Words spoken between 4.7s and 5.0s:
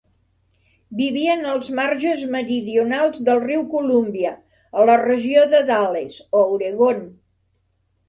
a la